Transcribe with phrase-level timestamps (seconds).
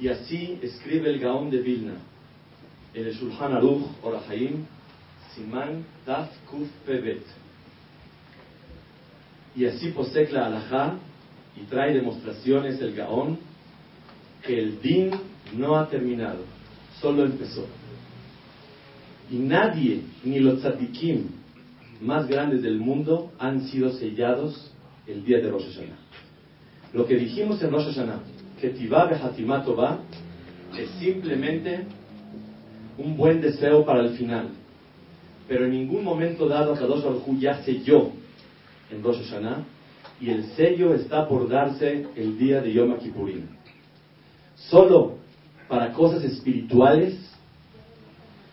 [0.00, 1.94] Y así escribe el Gaón de Vilna
[2.94, 4.64] en el Shulchan Aruch Orahaim,
[5.34, 7.22] Siman Taf Kuf Pebet.
[9.56, 10.96] Y así posee la alajá
[11.56, 13.38] y trae demostraciones el Gaón
[14.42, 15.10] que el din
[15.56, 16.44] no ha terminado,
[17.00, 17.66] solo empezó.
[19.30, 21.39] Y nadie, ni los tzadikim
[22.00, 24.72] más grandes del mundo, han sido sellados
[25.06, 25.98] el día de Rosh Hashanah.
[26.92, 28.20] Lo que dijimos en Rosh Hashanah,
[28.60, 30.00] que Tivá Behatimato va,
[30.76, 31.84] es simplemente
[32.98, 34.48] un buen deseo para el final.
[35.48, 38.10] Pero en ningún momento dado Kadosh Baruj ya selló
[38.90, 39.64] en Rosh Hashanah
[40.20, 43.46] y el sello está por darse el día de Yom Kippurim.
[44.54, 45.16] Solo
[45.68, 47.18] para cosas espirituales,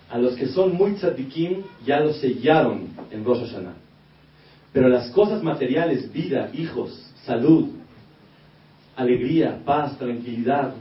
[0.10, 3.76] a los que son muy tzadikim ya lo sellaron en Rosh Hashanah.
[4.72, 7.70] Pero las cosas materiales, vida, hijos, salud,
[8.96, 10.74] alegría, paz, tranquilidad,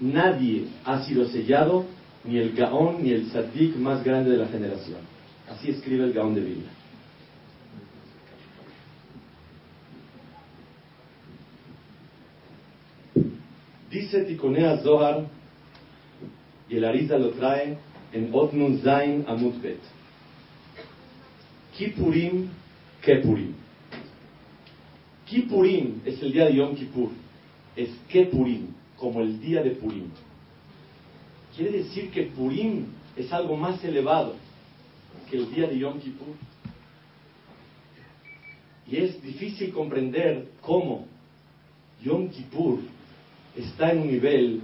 [0.00, 1.84] nadie ha sido sellado,
[2.24, 4.98] ni el Gaón ni el Tzadik más grande de la generación.
[5.50, 6.70] Así escribe el Gaón de Vilna.
[13.90, 15.26] Dice Tikonea Zohar,
[16.68, 17.76] y el Arisa lo trae
[18.12, 19.80] en Otnun Zain Amutbet.
[21.76, 22.48] Kippurim,
[23.00, 23.54] Kepurim.
[25.26, 27.10] Kippurim es el día de Yom Kippur.
[27.74, 28.68] Es Kepurim,
[28.98, 30.10] como el día de Purim.
[31.56, 32.86] Quiere decir que Purim
[33.16, 34.36] es algo más elevado
[35.30, 36.34] que el día de Yom Kippur.
[38.86, 41.06] Y es difícil comprender cómo
[42.02, 42.80] Yom Kippur
[43.56, 44.60] está en un nivel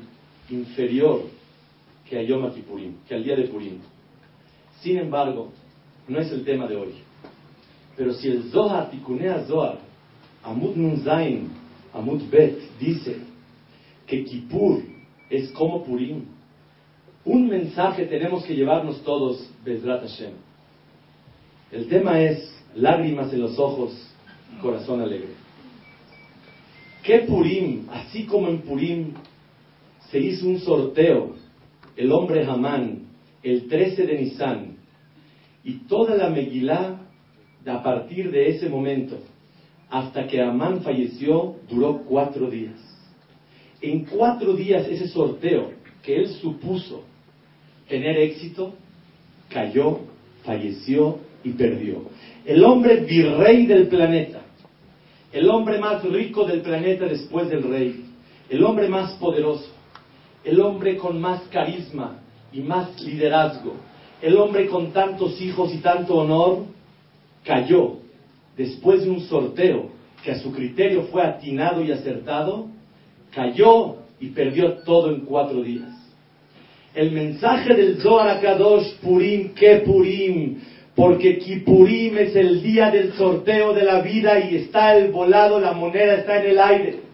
[0.50, 1.37] inferior
[2.08, 3.78] que a Yom Kippurim, que al día de Purim.
[4.80, 5.52] Sin embargo,
[6.06, 6.94] no es el tema de hoy.
[7.96, 9.78] Pero si el Zohar, Tikunea Zohar,
[10.42, 11.50] Amud Nun Zain,
[11.92, 13.18] Amud Bet, dice
[14.06, 14.82] que Kippur
[15.28, 16.24] es como Purim,
[17.24, 20.32] un mensaje tenemos que llevarnos todos, Bezrat Hashem.
[21.70, 23.92] El tema es lágrimas en los ojos,
[24.62, 25.34] corazón alegre.
[27.02, 27.86] ¿Qué Purim?
[27.90, 29.12] Así como en Purim
[30.10, 31.34] se hizo un sorteo,
[31.98, 33.08] el hombre Hamán,
[33.42, 34.76] el 13 de Nisan,
[35.64, 37.00] y toda la Megilá,
[37.66, 39.18] a partir de ese momento,
[39.90, 42.76] hasta que Amán falleció, duró cuatro días.
[43.80, 45.72] En cuatro días ese sorteo
[46.04, 47.02] que él supuso
[47.88, 48.74] tener éxito,
[49.48, 49.98] cayó,
[50.44, 52.02] falleció y perdió.
[52.46, 54.42] El hombre virrey del planeta,
[55.32, 58.04] el hombre más rico del planeta después del rey,
[58.48, 59.77] el hombre más poderoso,
[60.48, 62.20] el hombre con más carisma
[62.50, 63.74] y más liderazgo,
[64.22, 66.64] el hombre con tantos hijos y tanto honor,
[67.44, 67.98] cayó
[68.56, 69.90] después de un sorteo
[70.24, 72.68] que a su criterio fue atinado y acertado,
[73.30, 75.90] cayó y perdió todo en cuatro días.
[76.94, 80.60] El mensaje del Zohar Kadosh Purim, que Purim,
[80.94, 85.72] porque Kipurim es el día del sorteo de la vida y está el volado, la
[85.72, 87.07] moneda está en el aire.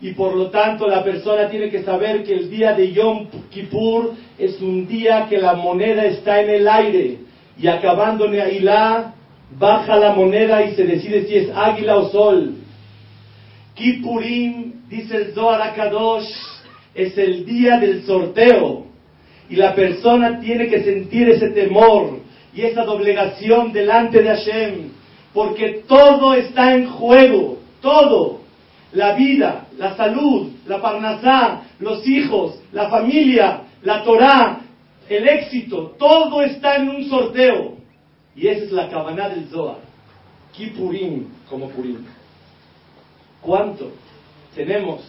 [0.00, 4.14] Y por lo tanto la persona tiene que saber que el día de Yom Kippur
[4.38, 7.18] es un día que la moneda está en el aire.
[7.58, 9.14] Y acabando Neilá,
[9.58, 12.54] baja la moneda y se decide si es águila o sol.
[13.74, 16.28] Kippurim, dice el Zohar Akadosh,
[16.94, 18.86] es el día del sorteo.
[19.50, 22.20] Y la persona tiene que sentir ese temor
[22.54, 24.90] y esa doblegación delante de Hashem.
[25.34, 28.47] Porque todo está en juego, todo.
[28.92, 34.60] La vida, la salud, la parnasá, los hijos, la familia, la Torah,
[35.08, 37.76] el éxito, todo está en un sorteo.
[38.34, 39.78] Y esa es la cabana del Zohar.
[40.52, 42.04] Kipurim como Purim.
[43.40, 43.92] ¿Cuánto
[44.54, 45.02] tenemos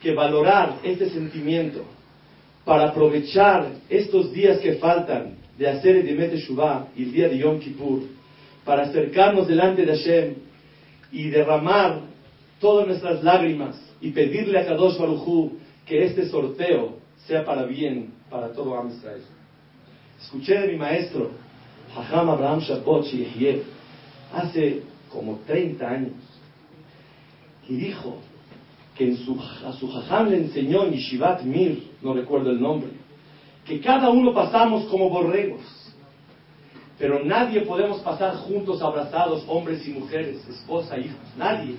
[0.00, 1.84] que valorar este sentimiento
[2.64, 7.38] para aprovechar estos días que faltan de hacer el Demet Shuvah y el día de
[7.38, 8.02] Yom Kippur,
[8.64, 10.34] para acercarnos delante de Hashem
[11.12, 12.00] y derramar
[12.60, 15.52] todas nuestras lágrimas y pedirle a Kadosh Baruj Hu
[15.86, 19.22] que este sorteo sea para bien para todo Am Israel.
[20.22, 21.30] escuché de mi maestro,
[21.96, 23.06] Hajam Abraham Shabbat
[24.32, 26.12] hace como 30 años,
[27.68, 28.18] y dijo
[28.96, 32.90] que en su, a su Jajam le enseñó en Yeshivat Mir, no recuerdo el nombre,
[33.66, 35.62] que cada uno pasamos como borregos,
[36.98, 41.76] pero nadie podemos pasar juntos abrazados, hombres y mujeres, esposa, hijos, nadie.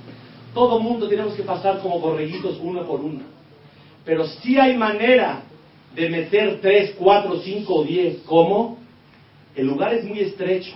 [0.53, 3.21] Todo mundo tenemos que pasar como borreguitos uno por uno.
[4.03, 5.43] Pero sí hay manera
[5.95, 8.21] de meter tres, cuatro, cinco o diez.
[8.25, 8.77] ¿Cómo?
[9.55, 10.73] El lugar es muy estrecho,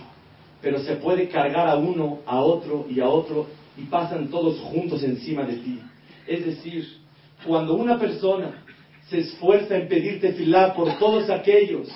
[0.61, 5.03] pero se puede cargar a uno, a otro y a otro y pasan todos juntos
[5.03, 5.79] encima de ti.
[6.27, 6.97] Es decir,
[7.45, 8.63] cuando una persona
[9.09, 11.87] se esfuerza en pedir tefilá por todos aquellos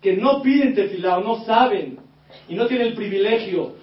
[0.00, 1.98] que no piden tefilá o no saben
[2.48, 3.74] y no tienen el privilegio,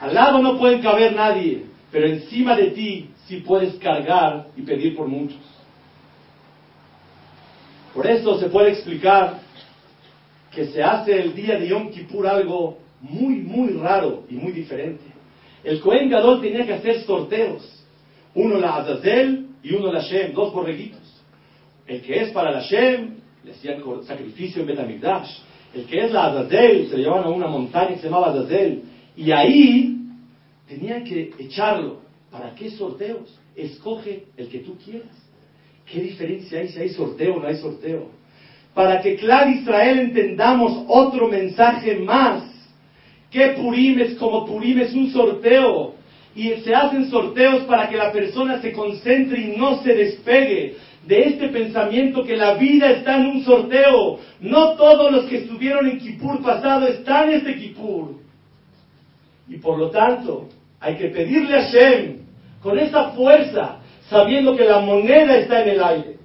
[0.00, 4.96] al lado no pueden caber nadie, pero encima de ti sí puedes cargar y pedir
[4.96, 5.38] por muchos.
[7.94, 9.40] Por eso se puede explicar
[10.50, 15.04] que se hace el día de Yom Kippur algo muy, muy raro y muy diferente.
[15.64, 17.84] El Cohen Gadol tenía que hacer sorteos.
[18.34, 21.00] Uno la Azazel y uno la Shem, dos borreguitos.
[21.86, 25.38] El que es para la Shem, le hacían sacrificio en Betamigdash.
[25.74, 28.82] El que es la Azazel, se le llevaban a una montaña que se llamaba Azazel.
[29.16, 29.95] Y ahí
[30.68, 32.00] tenían que echarlo.
[32.30, 33.38] ¿Para qué sorteos?
[33.54, 35.08] Escoge el que tú quieras.
[35.90, 38.10] ¿Qué diferencia hay si hay sorteo o no hay sorteo?
[38.74, 42.44] Para que claro Israel entendamos otro mensaje más.
[43.30, 45.94] Que Purim es como Purim es un sorteo.
[46.34, 50.76] Y se hacen sorteos para que la persona se concentre y no se despegue
[51.06, 54.18] de este pensamiento que la vida está en un sorteo.
[54.40, 58.25] No todos los que estuvieron en Kippur pasado están en este Kippur.
[59.48, 60.48] Y por lo tanto,
[60.80, 62.26] hay que pedirle a Shem
[62.62, 63.78] con esa fuerza,
[64.08, 66.16] sabiendo que la moneda está en el aire.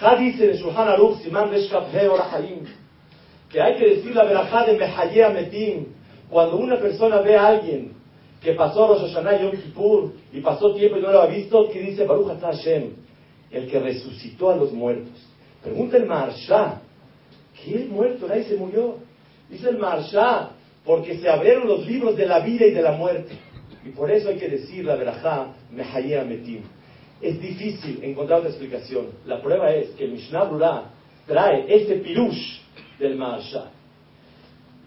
[0.00, 1.50] La dice en Shulchan Aruch, Simán
[3.48, 5.86] que hay que decir la verajá de Mehayea Metim,
[6.30, 7.92] cuando una persona ve a alguien
[8.42, 11.80] que pasó Rosh Hashanah Yom Kippur y pasó tiempo y no lo ha visto, que
[11.80, 12.94] dice Baruch Atah Hashem,
[13.50, 15.12] el que resucitó a los muertos.
[15.62, 16.80] Pregunta el Marsha,
[17.62, 18.26] ¿qué muerto?
[18.32, 18.96] Ahí se murió.
[19.52, 20.48] Dice el Marsha,
[20.82, 23.34] porque se abrieron los libros de la vida y de la muerte.
[23.84, 26.62] Y por eso hay que decir la verajá, Mehayea Metim.
[27.20, 29.08] Es difícil encontrar una explicación.
[29.26, 30.84] La prueba es que el Mishnah Brura
[31.26, 32.60] trae ese pirush
[32.98, 33.66] del Marsha.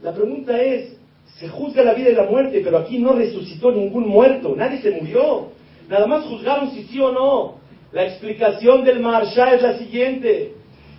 [0.02, 0.98] La pregunta es,
[1.38, 4.90] se juzga la vida y la muerte, pero aquí no resucitó ningún muerto, nadie se
[4.90, 5.50] murió.
[5.88, 7.60] Nada más juzgaron si sí o no.
[7.92, 10.54] La explicación del Marsha es la siguiente,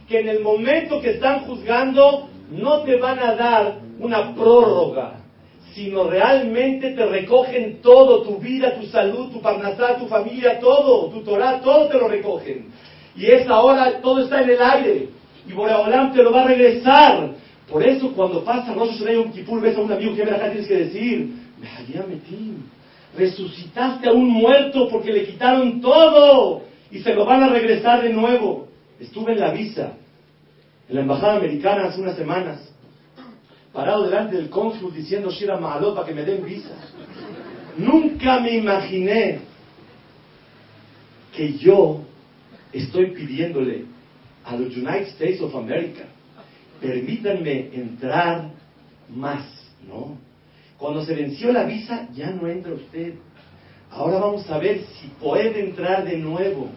[0.09, 5.21] que en el momento que están juzgando no te van a dar una prórroga,
[5.75, 11.23] sino realmente te recogen todo, tu vida, tu salud, tu parnasá, tu familia, todo, tu
[11.23, 12.67] Torah, todo te lo recogen.
[13.17, 15.09] Y es ahora, todo está en el aire.
[15.49, 17.31] Y Boreolam te lo va a regresar.
[17.71, 20.69] Por eso cuando pasa Rosh Hashanah un Kippur, ves a un amigo que acá, tienes
[20.69, 21.31] que decir,
[23.17, 28.13] resucitaste a un muerto porque le quitaron todo y se lo van a regresar de
[28.13, 28.69] nuevo.
[29.01, 29.95] Estuve en la visa,
[30.89, 32.61] en la embajada americana hace unas semanas,
[33.73, 36.75] parado delante del cónsul diciendo Shira Ma'alot para que me den visa.
[37.77, 39.41] Nunca me imaginé
[41.35, 42.03] que yo
[42.73, 43.85] estoy pidiéndole
[44.45, 46.05] a los United States of America,
[46.81, 48.51] permítanme entrar
[49.09, 49.45] más,
[49.87, 50.19] ¿no?
[50.79, 53.15] Cuando se venció la visa, ya no entra usted.
[53.91, 56.69] Ahora vamos a ver si puede entrar de nuevo.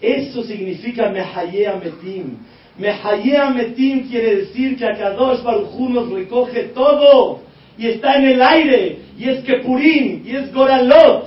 [0.00, 2.36] Eso significa Mehayea Metim.
[2.78, 7.40] Mehayea Metim quiere decir que Akadosh Baruj nos recoge todo
[7.76, 11.26] y está en el aire y es Kepurim y es Goralot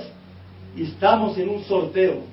[0.75, 2.23] y estamos en un sorteo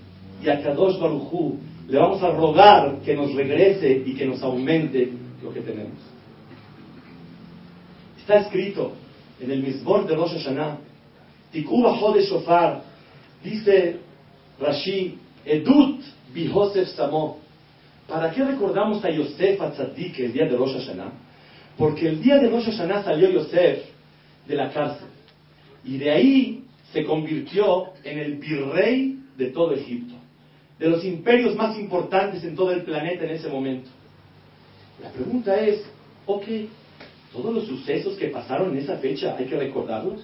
[0.42, 1.56] y a Kadosh Baruj
[1.88, 5.10] le vamos a rogar que nos regrese y que nos aumente
[5.42, 5.98] lo que tenemos.
[8.18, 8.92] Está escrito
[9.40, 10.78] en el Misbor de Rosh Hashanah,
[11.50, 12.82] Tikuba de Shofar,
[13.42, 13.96] dice
[14.60, 16.02] Rashi, Edut
[16.34, 17.38] Bihosef Samo.
[18.08, 21.12] ¿Para qué recordamos a Yosef Atzadik el día de Rosh Hashanah?
[21.76, 23.84] Porque el día de Rosh Hashanah salió Yosef
[24.46, 25.08] de la cárcel
[25.84, 30.14] y de ahí se convirtió en el virrey de todo Egipto,
[30.78, 33.90] de los imperios más importantes en todo el planeta en ese momento.
[35.02, 35.84] La pregunta es,
[36.24, 36.44] ok,
[37.32, 40.22] todos los sucesos que pasaron en esa fecha hay que recordarlos.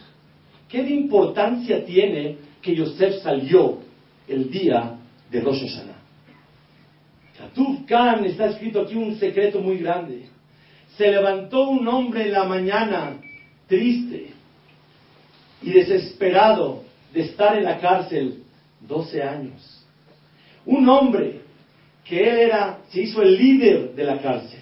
[0.70, 3.80] ¿Qué de importancia tiene que Yosef salió
[4.26, 4.96] el día
[5.30, 5.93] de Rosh Hashanah?
[7.54, 10.26] Katuf Khan está escrito aquí un secreto muy grande.
[10.96, 13.20] Se levantó un hombre en la mañana
[13.68, 14.30] triste
[15.62, 16.82] y desesperado
[17.12, 18.42] de estar en la cárcel
[18.80, 19.86] 12 años.
[20.66, 21.42] Un hombre
[22.04, 24.60] que él era, se hizo el líder de la cárcel.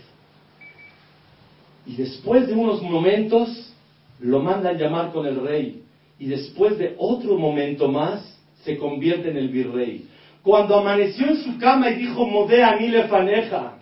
[1.86, 3.72] Y después de unos momentos
[4.20, 5.82] lo mandan llamar con el rey.
[6.18, 10.08] Y después de otro momento más se convierte en el virrey.
[10.42, 13.78] Cuando amaneció en su cama y dijo, Modea ni faneja,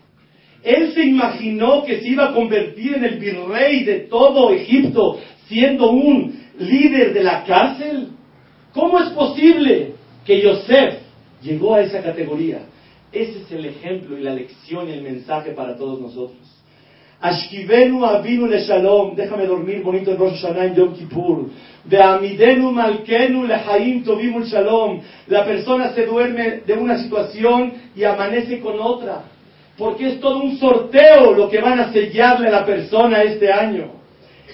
[0.62, 5.90] él se imaginó que se iba a convertir en el virrey de todo Egipto, siendo
[5.90, 8.08] un líder de la cárcel.
[8.74, 9.94] ¿Cómo es posible
[10.26, 10.96] que Yosef
[11.42, 12.66] llegó a esa categoría?
[13.10, 16.59] Ese es el ejemplo y la lección y el mensaje para todos nosotros.
[17.22, 21.50] Ashkivenu avinu le shalom, déjame dormir bonito en Rosh Hashanah en Yom Kippur.
[21.84, 25.02] Ve'amidenu malkenu lehaim tovimul shalom.
[25.28, 29.24] La persona se duerme de una situación y amanece con otra.
[29.76, 33.92] Porque es todo un sorteo lo que van a sellarle a la persona este año.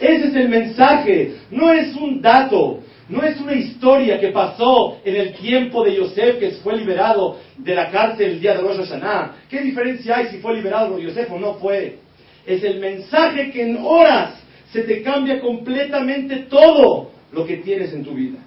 [0.00, 5.14] Ese es el mensaje, no es un dato, no es una historia que pasó en
[5.14, 9.36] el tiempo de Yosef que fue liberado de la cárcel el día de Rosh Hashanah.
[9.48, 12.05] ¿Qué diferencia hay si fue liberado Yosef o no fue?
[12.46, 14.34] Es el mensaje que en horas
[14.72, 18.38] se te cambia completamente todo lo que tienes en tu vida.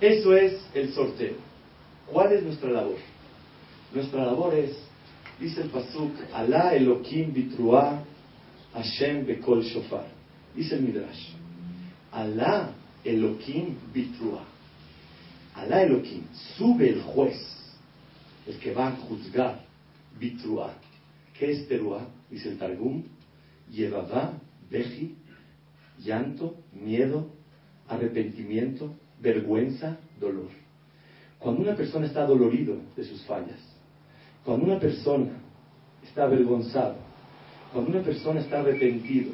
[0.00, 1.34] Eso es el sorteo.
[2.06, 2.96] ¿Cuál es nuestra labor?
[3.92, 4.76] Nuestra labor es,
[5.40, 8.04] dice el Pasuk, Alá Elohim Bitrua
[8.74, 10.06] Hashem Bekol Shofar.
[10.54, 11.32] Dice el Midrash,
[12.12, 12.70] Alá
[13.04, 14.44] Elohim Bitrua.
[15.54, 16.22] Alá Elohim,
[16.56, 17.36] sube el juez,
[18.48, 19.60] el que va a juzgar
[20.18, 20.72] Bitrua.
[21.38, 22.08] ¿Qué es Teruá?
[22.30, 23.02] Dice el Targum,
[23.70, 24.32] Yevavá,
[24.70, 25.16] Beji,
[26.02, 27.28] llanto, miedo,
[27.86, 30.48] arrepentimiento, vergüenza, dolor.
[31.38, 33.60] Cuando una persona está dolorido de sus fallas,
[34.44, 35.32] cuando una persona
[36.02, 36.96] está avergonzado,
[37.72, 39.32] cuando una persona está arrepentido,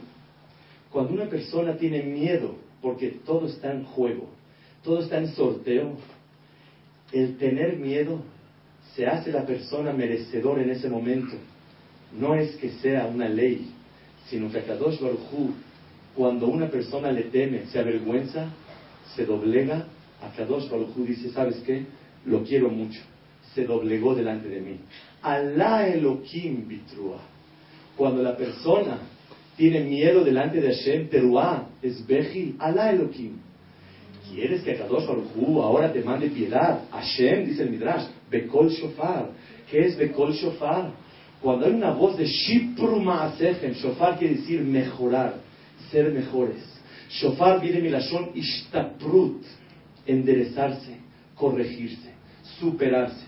[0.91, 4.29] cuando una persona tiene miedo porque todo está en juego,
[4.83, 5.97] todo está en sorteo,
[7.13, 8.34] el tener miedo
[8.95, 11.37] se hace la persona merecedor en ese momento.
[12.19, 13.71] No es que sea una ley,
[14.29, 15.51] sino que a Kadosh Baruj
[16.15, 18.49] cuando una persona le teme, se avergüenza,
[19.17, 19.89] se doblega,
[20.23, 21.87] a Kadosh Baruj dice, ¿sabes qué?
[22.25, 23.01] Lo quiero mucho.
[23.55, 24.79] Se doblegó delante de mí.
[25.23, 27.21] Alá Elohim bitrua.
[27.97, 28.99] Cuando la persona
[29.57, 33.39] tiene miedo delante de Hashem, Teruá, es Beji, Alá Elohim.
[34.31, 36.85] ¿Quieres que Kadosh Baruj ahora te mande piedad?
[36.93, 39.31] Hashem, dice el Midrash, Bekol Shofar.
[39.71, 40.93] ¿Qué es Bekol Shofar?
[41.41, 45.35] Cuando hay una voz de Shipru Ma'asechem, Shofar quiere decir mejorar,
[45.91, 46.63] ser mejores.
[47.11, 49.43] Shofar viene Milashon Ishtaprut,
[50.07, 50.97] enderezarse,
[51.35, 52.11] corregirse,
[52.59, 53.27] superarse.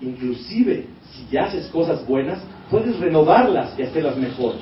[0.00, 4.54] Inclusive, si ya haces cosas buenas, puedes renovarlas y hacerlas mejor.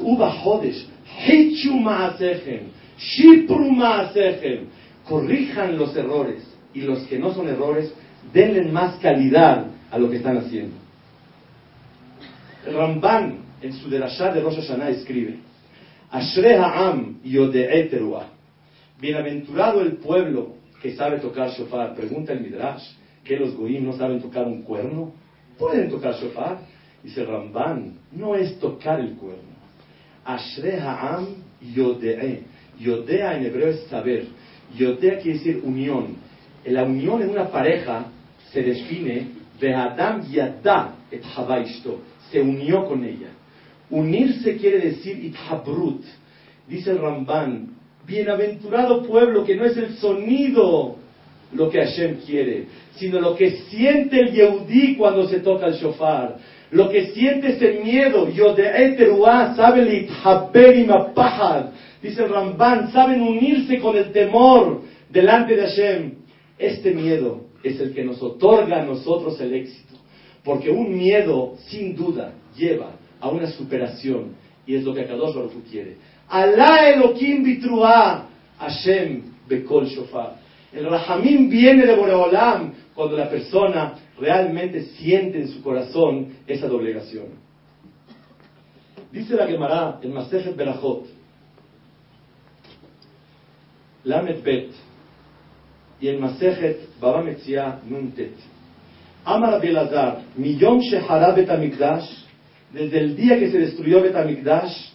[0.00, 0.86] Uba Hodesh,
[1.26, 4.68] Hechu Ma'asechem, Shipru Ma'asechem.
[5.06, 6.42] Corrijan los errores
[6.74, 7.92] y los que no son errores,
[8.32, 10.76] denle más calidad a lo que están haciendo.
[12.66, 15.38] Ramban, en su Derashá de Rosh Hashanah, escribe:
[16.10, 17.20] Ashrei Ha'am.
[19.00, 21.94] Bienaventurado el pueblo que sabe tocar shofar.
[21.94, 22.82] Pregunta el Midrash:
[23.24, 25.12] ¿que los goyim no saben tocar un cuerno?
[25.58, 26.60] Pueden tocar shofar.
[27.02, 29.56] Dice Ramban: no es tocar el cuerno.
[30.24, 31.26] Ashrei Ha'am
[31.74, 32.42] Yode'e.
[32.78, 34.26] Yodea en hebreo es saber.
[34.76, 36.16] Yodea quiere decir unión.
[36.64, 38.06] La unión en una pareja
[38.52, 39.28] se define
[39.60, 40.22] de Adam
[41.10, 42.00] et Havaishto.
[42.30, 43.28] Se unió con ella.
[43.90, 46.02] Unirse quiere decir ithabrut.
[46.68, 47.68] Dice el Ramban,
[48.04, 50.96] bienaventurado pueblo que no es el sonido
[51.52, 56.36] lo que Hashem quiere, sino lo que siente el Yehudí cuando se toca el shofar.
[56.72, 60.74] Lo que siente ese miedo, Yode'e Teruah, saben ithaber.
[62.02, 66.14] Dice el Ramban, saben unirse con el temor delante de Hashem.
[66.58, 69.94] Este miedo es el que nos otorga a nosotros el éxito.
[70.44, 74.36] Porque un miedo, sin duda, lleva a una superación.
[74.66, 75.96] Y es lo que Akadosh Baruch quiere.
[76.28, 80.36] Alá Elohim bitruah, Hashem bekol shofar.
[80.72, 87.46] El Rahamim viene de Boreolam cuando la persona realmente siente en su corazón esa doblegación.
[89.12, 91.06] Dice la Gemara en Masejet Berachot,
[94.04, 94.70] Lamed Bet,
[96.00, 98.34] y en Masejet Baba Metzia Nuntet.
[99.24, 102.08] Amar Abelazar, Miyom Shehara Betamikdash,
[102.72, 104.92] desde el día que se destruyó Betamikdash,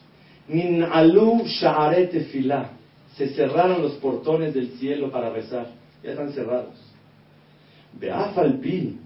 [0.48, 2.70] Nin'alu Sha'are Tefillah,
[3.18, 5.68] se cerraron los portones del cielo para rezar,
[6.04, 6.76] ya están cerrados.
[8.00, 8.98] Be'afal Pi,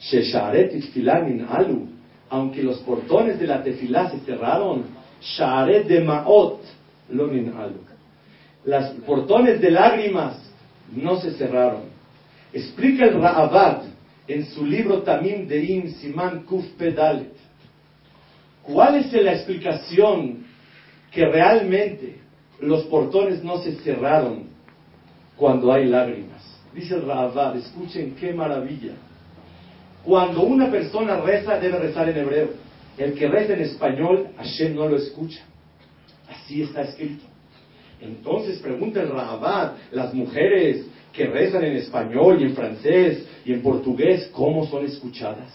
[0.00, 1.88] Shesha'are Tefillah Nin'alu,
[2.28, 4.84] aunque los portones de la Tefillah se cerraron,
[5.20, 6.60] Sha'are de Ma'ot,
[7.10, 7.80] lo Nin'alu.
[8.64, 10.49] Los portones de lágrimas
[10.94, 11.84] no se cerraron.
[12.52, 13.82] Explica el Ra'avad
[14.26, 17.32] en su libro Tamim Deim Siman Kuf Pedalet.
[18.62, 20.44] ¿Cuál es la explicación
[21.10, 22.18] que realmente
[22.60, 24.44] los portones no se cerraron
[25.36, 26.40] cuando hay lágrimas?
[26.74, 28.92] Dice el Raavad, escuchen qué maravilla.
[30.04, 32.50] Cuando una persona reza, debe rezar en hebreo.
[32.96, 35.40] El que reza en español, Hashem no lo escucha.
[36.28, 37.29] Así está escrito.
[38.00, 43.62] Entonces pregunta el Raavad, las mujeres que rezan en español y en francés y en
[43.62, 45.52] portugués, ¿cómo son escuchadas?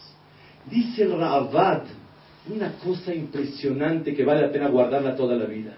[0.70, 1.84] Dice el Raavad,
[2.54, 5.74] una cosa impresionante que vale la pena guardarla toda la vida.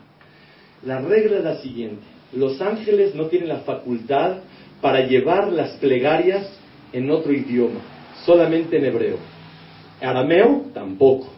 [0.83, 4.37] La regla es la siguiente, los ángeles no tienen la facultad
[4.81, 6.51] para llevar las plegarias
[6.91, 7.79] en otro idioma,
[8.25, 9.17] solamente en hebreo.
[10.01, 11.29] Arameo tampoco.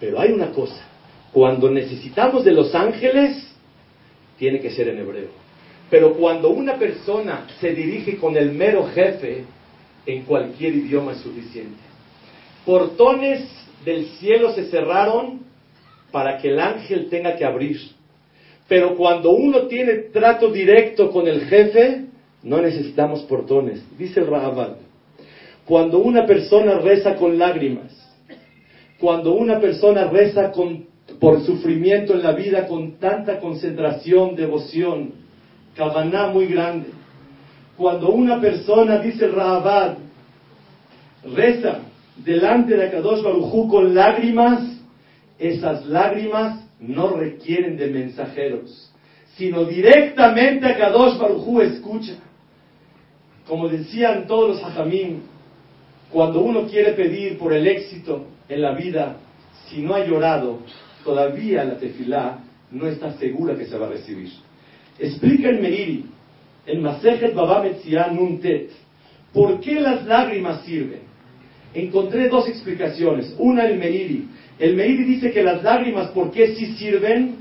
[0.00, 0.82] Pero hay una cosa,
[1.32, 3.51] cuando necesitamos de los ángeles,
[4.42, 5.28] tiene que ser en hebreo.
[5.88, 9.44] Pero cuando una persona se dirige con el mero jefe,
[10.04, 11.78] en cualquier idioma es suficiente.
[12.66, 13.48] Portones
[13.84, 15.42] del cielo se cerraron
[16.10, 17.78] para que el ángel tenga que abrir.
[18.66, 22.06] Pero cuando uno tiene trato directo con el jefe,
[22.42, 23.80] no necesitamos portones.
[23.96, 24.78] Dice el Rahabad,
[25.66, 27.92] cuando una persona reza con lágrimas,
[28.98, 30.88] cuando una persona reza con,
[31.22, 35.12] por sufrimiento en la vida con tanta concentración, devoción,
[35.76, 36.88] cabaná muy grande,
[37.76, 39.98] cuando una persona, dice Rahabad,
[41.32, 41.78] reza
[42.16, 44.64] delante de Akadosh Barujú con lágrimas,
[45.38, 48.92] esas lágrimas no requieren de mensajeros,
[49.36, 52.14] sino directamente Akadosh Barujú escucha.
[53.46, 55.20] Como decían todos los hajamim,
[56.10, 59.18] cuando uno quiere pedir por el éxito en la vida,
[59.68, 60.58] si no ha llorado,
[61.04, 62.38] todavía la tefilá
[62.70, 64.30] no está segura que se va a recibir.
[64.98, 66.06] Explica el Meiri,
[66.66, 67.64] en Masejet Baba
[68.12, 68.70] Nuntet,
[69.32, 71.00] ¿por qué las lágrimas sirven?
[71.74, 73.34] Encontré dos explicaciones.
[73.38, 74.28] Una, el Meiri.
[74.58, 77.36] El Meiri dice que las lágrimas, ¿por qué sí sirven?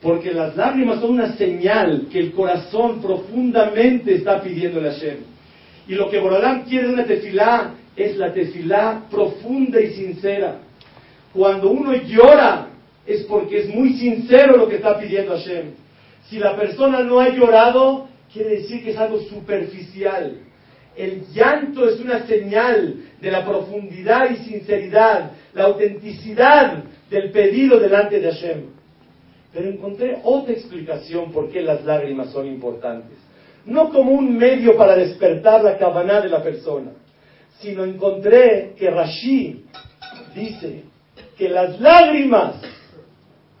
[0.00, 5.18] Porque las lágrimas son una señal que el corazón profundamente está pidiendo a Hashem.
[5.88, 10.58] Y lo que Borolán quiere de una tefilá es la tefilá profunda y sincera.
[11.32, 12.71] Cuando uno llora
[13.06, 15.72] es porque es muy sincero lo que está pidiendo Hashem.
[16.28, 20.38] Si la persona no ha llorado, quiere decir que es algo superficial.
[20.96, 28.20] El llanto es una señal de la profundidad y sinceridad, la autenticidad del pedido delante
[28.20, 28.66] de Hashem.
[29.52, 33.18] Pero encontré otra explicación por qué las lágrimas son importantes.
[33.64, 36.92] No como un medio para despertar la cabana de la persona,
[37.60, 39.64] sino encontré que Rashi
[40.34, 40.82] dice
[41.36, 42.56] que las lágrimas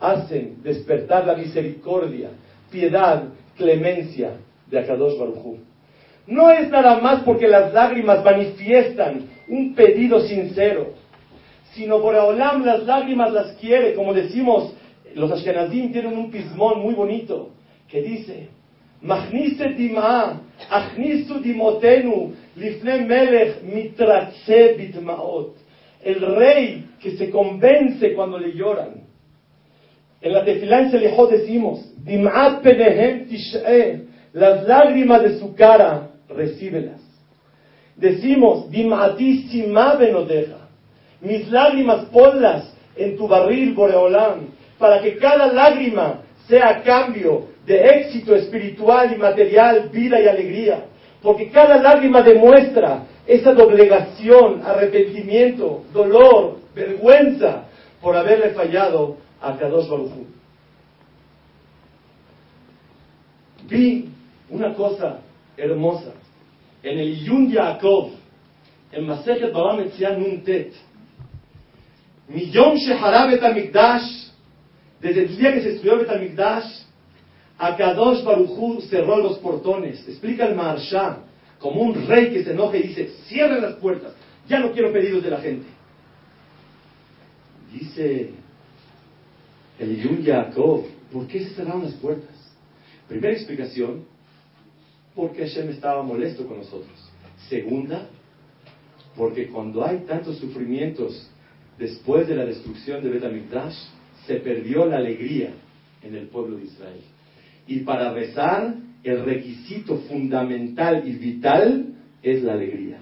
[0.02, 2.30] hacen despertar la misericordia,
[2.70, 3.24] piedad,
[3.56, 4.32] clemencia
[4.68, 5.58] de Akadosh Baruj
[6.26, 10.94] No es nada más porque las lágrimas manifiestan un pedido sincero,
[11.72, 14.74] sino por Olam las lágrimas las quiere, como decimos,
[15.14, 17.50] los Ashkenazim tienen un pismón muy bonito
[17.88, 18.48] que dice.
[26.04, 29.01] El rey que se convence cuando le lloran.
[30.22, 31.84] En la tefilá en Selejó decimos,
[34.32, 37.00] las lágrimas de su cara, recíbelas.
[37.96, 40.68] Decimos, dim'ati simá benodeja,
[41.20, 48.34] mis lágrimas ponlas en tu barril, Boreolam, para que cada lágrima sea cambio de éxito
[48.34, 50.84] espiritual y material, vida y alegría.
[51.22, 57.64] Porque cada lágrima demuestra esa doblegación, arrepentimiento, dolor, vergüenza
[58.00, 60.12] por haberle fallado a Kadosh Baruj
[63.68, 64.08] Vi
[64.48, 65.20] una cosa
[65.56, 66.12] hermosa
[66.82, 68.10] en el Yun Yaakov,
[68.92, 70.74] en Masejet Baba Metzian Nun Tet.
[72.28, 74.30] Millón Sheharab Mikdash,
[75.00, 76.82] desde el día que se estudió Betamikdash,
[77.58, 80.06] Akadosh Baruchú cerró los portones.
[80.08, 81.18] Explica el Maharsha,
[81.58, 84.12] como un rey que se enoja y dice, cierren las puertas,
[84.48, 85.66] ya no quiero pedidos de la gente.
[87.72, 88.41] Dice
[89.82, 92.30] el Yun Yaakov, ¿por qué se cerraron las puertas?
[93.08, 94.04] Primera explicación,
[95.14, 97.10] porque Hashem estaba molesto con nosotros.
[97.48, 98.08] Segunda,
[99.16, 101.28] porque cuando hay tantos sufrimientos
[101.78, 103.74] después de la destrucción de Betamikdash,
[104.26, 105.50] se perdió la alegría
[106.02, 107.00] en el pueblo de Israel.
[107.66, 111.86] Y para rezar, el requisito fundamental y vital
[112.22, 113.00] es la alegría.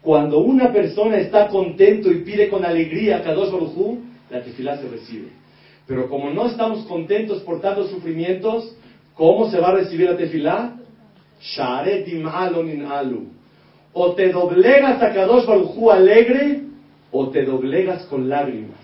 [0.00, 3.98] Cuando una persona está contento y pide con alegría a Kadosh Baruj
[4.30, 5.37] la tefilá se recibe.
[5.88, 8.76] Pero como no estamos contentos por tantos sufrimientos,
[9.14, 10.76] ¿cómo se va a recibir la tefilá?
[12.86, 13.30] alu.
[13.94, 16.60] O te doblegas a Kadosh Barujú alegre,
[17.10, 18.78] o te doblegas con lágrimas.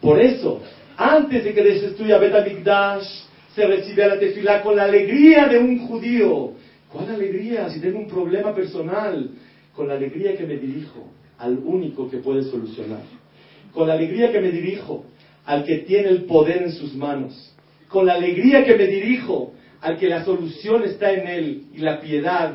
[0.00, 0.60] Por eso,
[0.96, 3.06] antes de que destruya Betamikdash,
[3.54, 6.50] se recibe la tefilá con la alegría de un judío.
[6.90, 7.68] ¿Cuál alegría?
[7.68, 9.30] Si tengo un problema personal,
[9.72, 11.06] con la alegría que me dirijo
[11.38, 13.02] al único que puede solucionar.
[13.72, 15.04] Con la alegría que me dirijo
[15.46, 17.52] al que tiene el poder en sus manos.
[17.88, 22.00] Con la alegría que me dirijo al que la solución está en él y la
[22.00, 22.54] piedad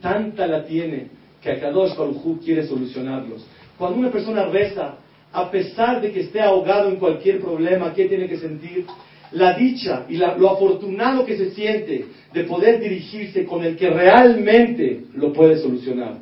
[0.00, 1.08] tanta la tiene
[1.40, 3.46] que a Kadosh Baruj quiere solucionarlos.
[3.78, 4.96] Cuando una persona reza,
[5.32, 8.86] a pesar de que esté ahogado en cualquier problema, ¿qué tiene que sentir?
[9.32, 15.04] La dicha y lo afortunado que se siente de poder dirigirse con el que realmente
[15.14, 16.18] lo puede solucionar.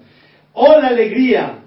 [0.54, 1.58] O la alegría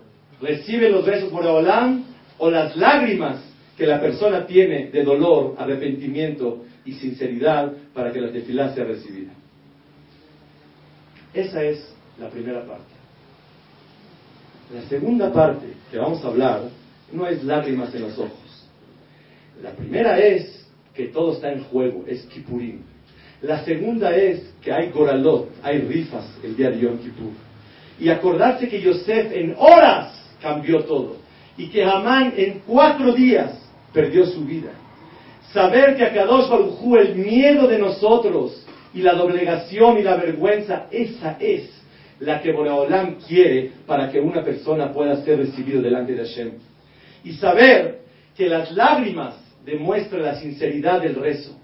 [0.42, 2.04] recibe los rezos por Olam,
[2.38, 3.42] o las lágrimas
[3.78, 9.32] que la persona tiene de dolor, arrepentimiento y sinceridad para que la tefilá sea recibida.
[11.34, 12.94] Esa es la primera parte.
[14.74, 16.62] La segunda parte que vamos a hablar
[17.12, 18.68] no es lágrimas en los ojos.
[19.62, 22.82] La primera es que todo está en juego, es Kippurim.
[23.42, 27.32] La segunda es que hay goralot, hay rifas el día de Yom Kippur.
[28.00, 31.18] Y acordarse que Yosef en horas cambió todo.
[31.58, 33.65] Y que Hamán en cuatro días
[33.96, 34.72] perdió su vida.
[35.54, 40.88] Saber que a Kadosh Barujú el miedo de nosotros y la doblegación y la vergüenza,
[40.92, 41.72] esa es
[42.20, 46.52] la que Boreolam quiere para que una persona pueda ser recibido delante de Hashem.
[47.24, 48.02] Y saber
[48.36, 51.58] que las lágrimas demuestran la sinceridad del rezo.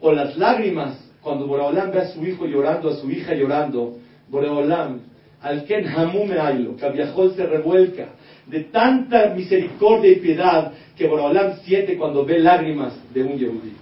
[0.00, 3.96] O las lágrimas, cuando Boreolam ve a su hijo llorando, a su hija llorando,
[4.28, 5.00] Boreolam,
[5.42, 8.08] al Ken Hamume Ailo, Kaviahol se revuelca
[8.46, 13.72] de tanta misericordia y piedad que Boreolam siente cuando ve lágrimas de un Yehudí.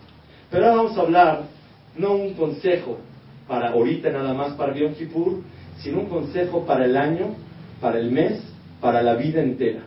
[0.50, 1.42] Pero ahora vamos a hablar,
[1.96, 2.98] no un consejo
[3.48, 5.42] para ahorita nada más para Yom Kippur,
[5.78, 7.34] sino un consejo para el año,
[7.80, 8.40] para el mes,
[8.80, 9.82] para la vida entera.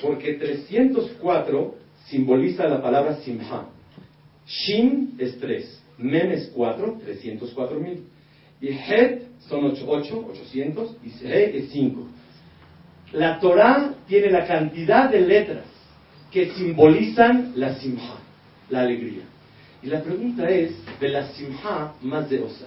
[0.00, 1.74] Porque 304
[2.06, 3.66] simboliza la palabra Simha.
[4.46, 7.98] Shin es 3, Mem es 4, 304.000.
[8.62, 12.08] Y Het son 8, 800, y Se es 5.
[13.12, 15.79] La Torah tiene la cantidad de letras
[16.30, 18.16] que simbolizan la simha,
[18.68, 19.24] la alegría.
[19.82, 22.66] Y la pregunta es, de la simha más de osa,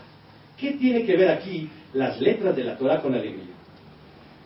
[0.57, 3.53] ¿qué tiene que ver aquí las letras de la Torah con alegría?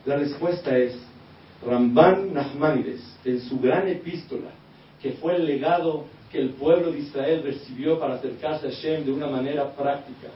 [0.05, 0.93] La respuesta es,
[1.65, 4.51] Ramban Nachmanides, en su gran epístola,
[5.01, 9.11] que fue el legado que el pueblo de Israel recibió para acercarse a Shem de
[9.11, 10.27] una manera práctica,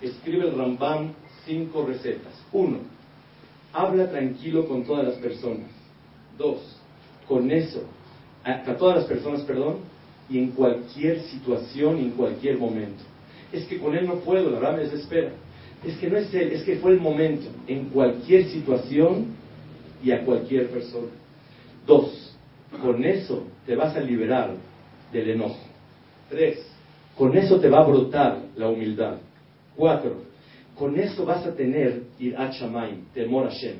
[0.00, 2.32] escribe el Ramban cinco recetas.
[2.52, 2.78] Uno,
[3.72, 5.68] habla tranquilo con todas las personas.
[6.38, 6.60] Dos,
[7.26, 7.82] con eso,
[8.46, 9.78] a, todas las personas, perdón,
[10.30, 13.02] y en cualquier situación y en cualquier momento.
[13.52, 15.32] Es que con él no puedo, la verdad me desespera.
[15.84, 19.34] Es que no es él, es que fue el momento, en cualquier situación
[20.02, 21.08] y a cualquier persona.
[21.86, 22.34] Dos,
[22.82, 24.54] con eso te vas a liberar
[25.12, 25.60] del enojo.
[26.28, 26.66] Tres,
[27.16, 29.18] con eso te va a brotar la humildad.
[29.74, 30.22] Cuatro,
[30.76, 32.50] con eso vas a tener ir a
[33.12, 33.76] temor a Shem.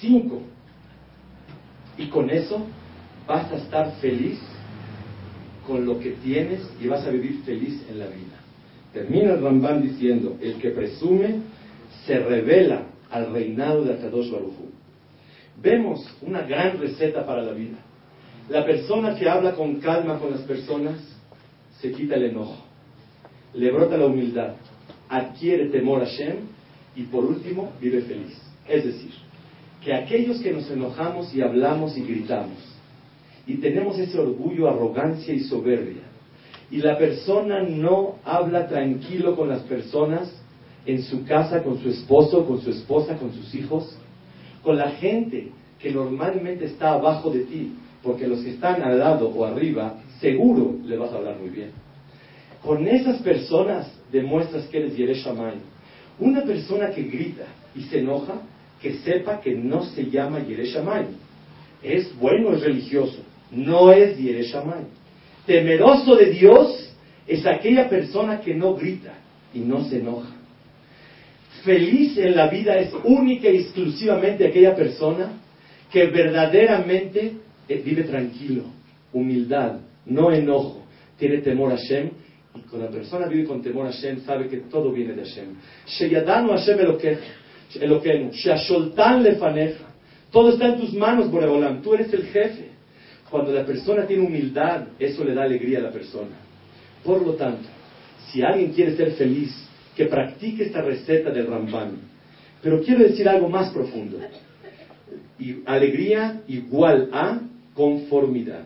[0.00, 0.42] Cinco,
[1.98, 2.66] y con eso
[3.26, 4.38] vas a estar feliz
[5.66, 8.40] con lo que tienes y vas a vivir feliz en la vida.
[8.92, 11.42] Termina el Ramban diciendo, el que presume
[12.06, 14.54] se revela al reinado de Akadosh Baruj
[15.62, 17.78] Vemos una gran receta para la vida.
[18.48, 20.96] La persona que habla con calma con las personas
[21.80, 22.64] se quita el enojo,
[23.54, 24.54] le brota la humildad,
[25.08, 26.36] adquiere temor a Shem
[26.96, 28.36] y por último vive feliz.
[28.68, 29.12] Es decir,
[29.84, 32.58] que aquellos que nos enojamos y hablamos y gritamos
[33.50, 36.02] y tenemos ese orgullo, arrogancia y soberbia,
[36.70, 40.32] y la persona no habla tranquilo con las personas
[40.86, 43.98] en su casa, con su esposo, con su esposa, con sus hijos,
[44.62, 45.48] con la gente
[45.80, 47.72] que normalmente está abajo de ti,
[48.04, 51.70] porque los que están al lado o arriba, seguro le vas a hablar muy bien.
[52.62, 55.56] Con esas personas demuestras que eres Yereshamay.
[56.20, 58.42] Una persona que grita y se enoja,
[58.80, 61.06] que sepa que no se llama Yereshamay.
[61.82, 64.84] Es bueno, es religioso, no es Yereshamay.
[65.46, 66.94] Temeroso de Dios
[67.26, 69.14] es aquella persona que no grita
[69.54, 70.36] y no se enoja.
[71.64, 75.32] Feliz en la vida es única y exclusivamente aquella persona
[75.92, 77.32] que verdaderamente
[77.68, 78.64] eh, vive tranquilo,
[79.12, 80.84] humildad, no enojo,
[81.18, 82.10] tiene temor a Shem
[82.54, 85.54] Y cuando la persona vive con temor a Hashem, sabe que todo viene de Hashem.
[85.86, 86.78] Sheyadanu Hashem
[87.80, 89.84] Eloquenu, Sheasholtan lefaneja.
[90.32, 91.82] Todo está en tus manos, Boreolam.
[91.82, 92.69] Tú eres el jefe.
[93.30, 96.36] Cuando la persona tiene humildad, eso le da alegría a la persona.
[97.04, 97.68] Por lo tanto,
[98.30, 99.54] si alguien quiere ser feliz,
[99.96, 101.92] que practique esta receta del Ramban.
[102.62, 104.18] Pero quiero decir algo más profundo.
[105.66, 107.40] Alegría igual a
[107.74, 108.64] conformidad.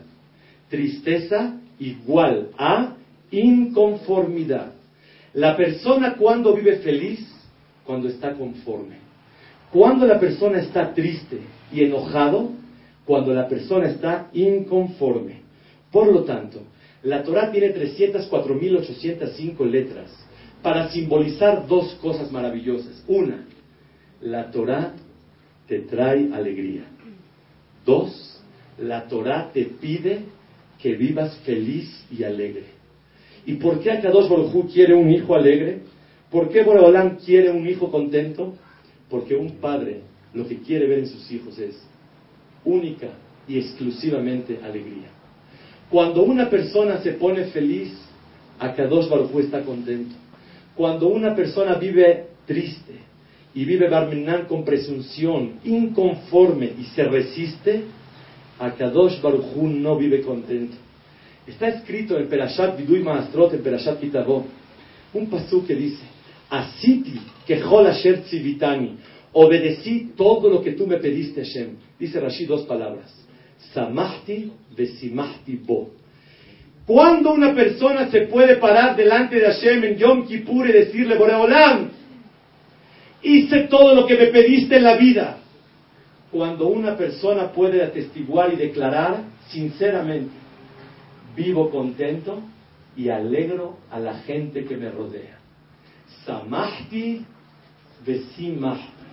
[0.69, 2.95] Tristeza igual a
[3.31, 4.73] inconformidad.
[5.33, 7.27] La persona cuando vive feliz,
[7.83, 8.95] cuando está conforme.
[9.71, 12.51] Cuando la persona está triste y enojado,
[13.05, 15.41] cuando la persona está inconforme.
[15.91, 16.61] Por lo tanto,
[17.03, 20.11] la Torah tiene 304.805 letras
[20.61, 23.03] para simbolizar dos cosas maravillosas.
[23.07, 23.45] Una,
[24.21, 24.93] la Torah
[25.67, 26.85] te trae alegría.
[27.85, 28.41] Dos,
[28.79, 30.21] la Torah te pide
[30.81, 32.63] que vivas feliz y alegre.
[33.45, 35.81] ¿Y por qué Akadosh Baruj quiere un hijo alegre?
[36.31, 38.55] ¿Por qué Boreolán quiere un hijo contento?
[39.09, 40.01] Porque un padre
[40.33, 41.79] lo que quiere ver en sus hijos es
[42.65, 43.07] única
[43.47, 45.09] y exclusivamente alegría.
[45.89, 47.93] Cuando una persona se pone feliz,
[48.59, 50.15] Akadosh Baruj está contento.
[50.75, 52.93] Cuando una persona vive triste
[53.53, 57.83] y vive Barminan con presunción, inconforme y se resiste,
[58.59, 60.75] Akadosh Baruj no vive contento.
[61.47, 64.45] Está escrito en Perashat Vidui Maastrot, en Perashat Pitavó,
[65.13, 66.03] un pasú que dice,
[66.49, 68.97] Asiti que Asher Tzivitani,
[69.37, 71.75] obedecí todo lo que tú me pediste, Hashem.
[71.99, 73.13] Dice Rashi dos palabras,
[73.73, 75.89] Samahti Vesimahti Bo.
[76.85, 81.89] ¿Cuándo una persona se puede parar delante de Hashem en Yom Kippur y decirle, Boreolam,
[83.23, 85.39] hice todo lo que me pediste en la vida?
[86.31, 90.33] Cuando una persona puede atestiguar y declarar sinceramente,
[91.35, 92.41] vivo contento
[92.95, 95.39] y alegro a la gente que me rodea.
[96.25, 97.25] Samahti
[98.05, 99.04] besimahti.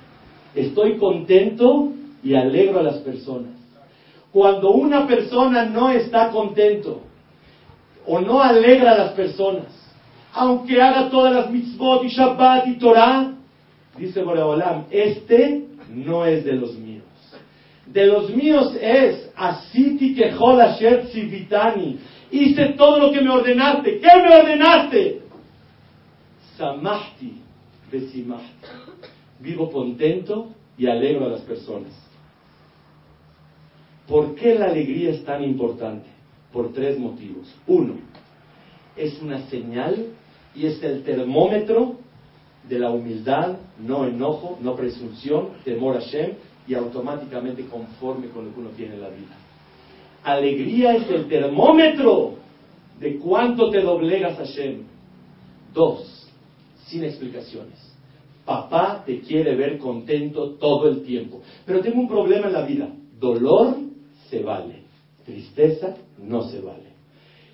[0.55, 3.53] Estoy contento y alegro a las personas.
[4.33, 7.03] Cuando una persona no está contento
[8.07, 9.67] o no alegra a las personas,
[10.33, 13.33] aunque haga todas las mitzvot y Shabbat y Torah,
[13.97, 17.05] dice Boreolam, este no es de los míos.
[17.87, 21.09] De los míos es Asiti Kehol Asher.
[22.31, 23.99] Hice todo lo que me ordenaste.
[23.99, 25.21] ¿Qué me ordenaste?
[26.57, 27.43] Samahti
[27.91, 29.12] Besimahti.
[29.43, 31.93] Vivo contento y alegro a las personas.
[34.07, 36.07] ¿Por qué la alegría es tan importante?
[36.53, 37.53] Por tres motivos.
[37.67, 37.95] Uno,
[38.97, 40.07] es una señal
[40.55, 41.97] y es el termómetro
[42.69, 46.35] de la humildad, no enojo, no presunción, temor a Shem
[46.69, 49.37] y automáticamente conforme con lo que uno tiene en la vida.
[50.23, 52.35] Alegría es el termómetro
[53.01, 54.85] de cuánto te doblegas a Shem.
[55.75, 56.29] Dos,
[56.87, 57.92] sin explicaciones.
[58.45, 61.43] Papá te quiere ver contento todo el tiempo.
[61.65, 62.89] Pero tengo un problema en la vida.
[63.19, 63.77] Dolor
[64.29, 64.83] se vale.
[65.25, 66.93] Tristeza no se vale.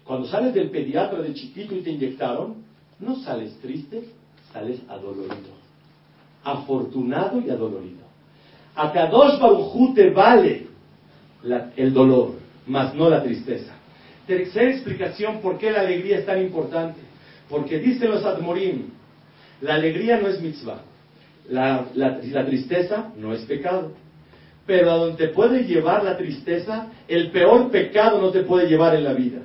[0.05, 2.65] Cuando sales del pediatra de chiquito y te inyectaron,
[2.99, 4.05] no sales triste,
[4.53, 5.51] sales adolorido.
[6.43, 8.09] Afortunado y adolorido.
[8.75, 10.67] A Kadosh Baruj te vale
[11.77, 13.75] el dolor, mas no la tristeza.
[14.27, 17.01] Tercera explicación por qué la alegría es tan importante.
[17.49, 18.98] Porque dicen los Admorim,
[19.61, 20.83] la alegría no es mitzvah,
[21.49, 23.93] la, la tristeza no es pecado.
[24.67, 29.05] Pero a donde puede llevar la tristeza, el peor pecado no te puede llevar en
[29.05, 29.41] la vida.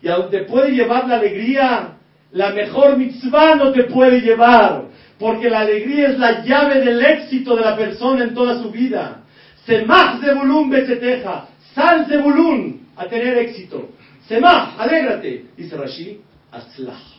[0.00, 1.96] Y a donde puede llevar la alegría,
[2.30, 4.84] la mejor mitzvah no te puede llevar.
[5.18, 9.24] Porque la alegría es la llave del éxito de la persona en toda su vida.
[9.66, 11.48] Semach de volum beteteja.
[11.74, 13.90] Sal de volum a tener éxito.
[14.28, 15.46] Semach, alégrate.
[15.56, 16.20] Dice Rashi,
[16.52, 17.18] aslach.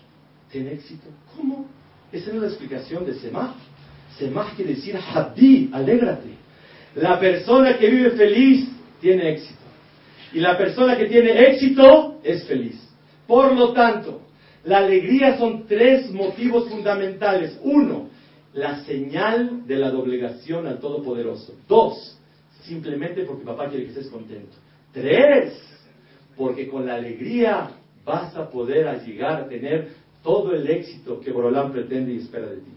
[0.50, 1.10] Ten éxito.
[1.36, 1.68] ¿Cómo?
[2.12, 3.56] Esa es la explicación de Semach.
[4.17, 6.30] Semach quiere decir habdi, alégrate.
[6.95, 8.69] La persona que vive feliz
[9.00, 9.60] tiene éxito.
[10.34, 12.80] Y la persona que tiene éxito es feliz.
[13.28, 14.22] Por lo tanto,
[14.63, 17.60] la alegría son tres motivos fundamentales.
[17.63, 18.10] Uno,
[18.54, 21.54] la señal de la doblegación al Todopoderoso.
[21.67, 22.17] Dos,
[22.63, 24.58] simplemente porque papá quiere que estés contento.
[24.91, 25.54] Tres,
[26.36, 27.72] porque con la alegría
[28.04, 29.89] vas a poder llegar a tener
[30.23, 32.71] todo el éxito que Borolán pretende y espera de ti.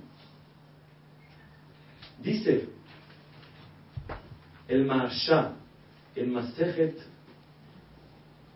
[2.22, 2.68] Dice
[4.68, 5.52] el Marsha,
[6.14, 6.96] el Masejet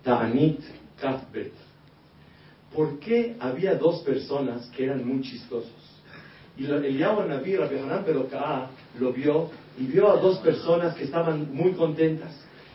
[0.02, 0.60] Ta'anit
[1.00, 1.52] Kafbet,
[2.74, 5.72] ¿por qué había dos personas que eran muy chistosos?
[6.56, 8.04] Y el Yahweh Naví, Rabbi Hanan
[8.98, 12.32] lo vio y vio a dos personas que estaban muy contentas.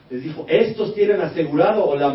[0.09, 2.13] Les dijo, ¿estos tienen asegurado o la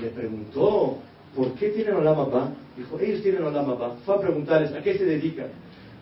[0.00, 0.98] Le preguntó,
[1.34, 2.50] ¿por qué tienen Olam Abba?
[2.76, 3.96] Dijo, ellos tienen Olam Abba.
[4.04, 5.48] Fue a preguntarles, ¿a qué se dedican?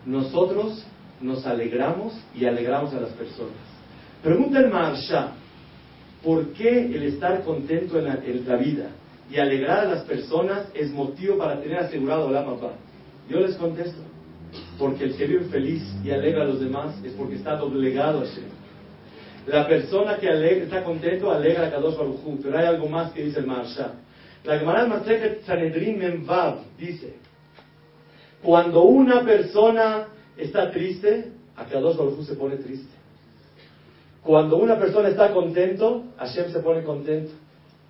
[0.05, 0.85] Nosotros
[1.21, 3.53] nos alegramos y alegramos a las personas.
[4.23, 5.31] Pregunta el Maharsha,
[6.23, 8.05] ¿por qué el estar contento en
[8.47, 8.89] la, vida
[9.31, 12.73] y alegrar a las personas es motivo para tener asegurado Olam Abba?
[13.29, 14.01] Yo les contesto,
[14.77, 18.25] porque el que vive feliz y alegra a los demás es porque está doblegado a
[18.25, 18.61] Shem.
[19.47, 20.27] La persona que
[20.63, 23.93] está contento alegra a Kadosh Baruj Hu, pero hay algo más que dice el Maharsha.
[24.43, 27.15] La Gemara Masechet Sanedrin Memvav dice,
[28.41, 32.89] cuando una persona está triste, a Kadosh Baruj se pone triste.
[34.23, 37.31] Cuando una persona está contento, Hashem se pone contento.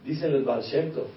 [0.05, 1.07] Dicen el Baal Shem Tov.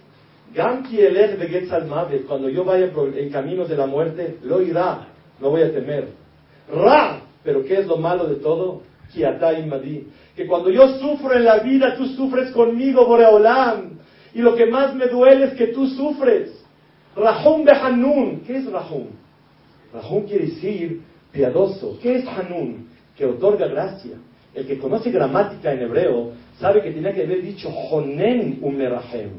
[2.29, 5.09] Cuando yo vaya en caminos de la muerte, lo irá,
[5.41, 6.11] no voy a temer.
[6.73, 8.83] Ra, pero ¿qué es lo malo de todo?
[10.37, 13.94] Que cuando yo sufro en la vida, tú sufres conmigo, Boreolam.
[14.35, 16.51] Y lo que más me duele es que tú sufres.
[17.17, 18.41] Rahum Hanun.
[18.47, 19.07] ¿Qué es Rahum?
[19.93, 21.99] Rahum quiere decir piadoso.
[22.03, 22.89] ¿Qué es Hanun?
[23.17, 24.17] Que otorga gracia.
[24.53, 29.31] El que conoce gramática en hebreo sabe que tenía que haber dicho Honen Umerahem.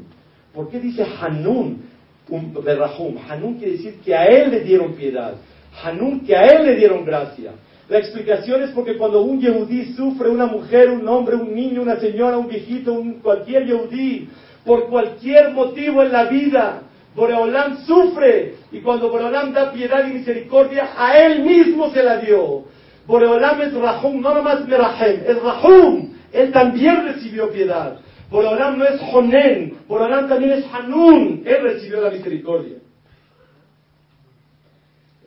[0.54, 1.82] ¿Por qué dice Hanun
[2.28, 3.16] Berahum?
[3.28, 5.34] Hanun quiere decir que a él le dieron piedad.
[5.82, 7.52] Hanun que a él le dieron gracia.
[7.88, 12.00] La explicación es porque cuando un yehudí sufre, una mujer, un hombre, un niño, una
[12.00, 14.28] señora, un viejito, un, cualquier yehudí,
[14.66, 16.82] por cualquier motivo en la vida,
[17.14, 18.56] Boreolam sufre.
[18.72, 22.64] Y cuando Boreolam da piedad y misericordia, a él mismo se la dio.
[23.06, 26.12] Boreolam es Rahum, no nomás Merahem, es Rahum.
[26.32, 28.00] Él también recibió piedad.
[28.28, 31.42] Boreolam no es Jonen, Boreolam también es Hanun.
[31.46, 32.78] Él recibió la misericordia.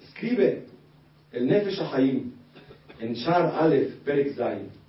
[0.04, 0.66] Escribe
[1.32, 2.34] el Nefesh Haim
[3.00, 4.80] en Shar Aleph Perek Zayin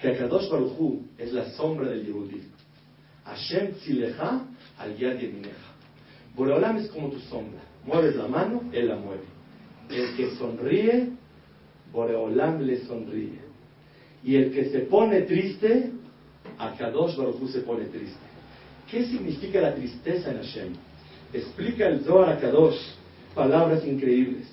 [0.00, 2.42] que Akadosh Baruch Hu es la sombra del Yehudí.
[3.30, 4.44] Hashem tzilecha
[4.78, 5.70] al yad yemineja.
[6.36, 7.60] Boreolam es como tu sombra.
[7.84, 9.24] Mueves la mano, él la mueve.
[9.88, 11.10] El que sonríe,
[11.92, 13.40] Boreolam le sonríe.
[14.22, 15.92] Y el que se pone triste,
[16.58, 18.18] Akadosh Baruch Hu se pone triste.
[18.90, 20.72] ¿Qué significa la tristeza en Hashem?
[21.32, 22.78] Explica el Zohar Akadosh
[23.34, 24.46] palabras increíbles.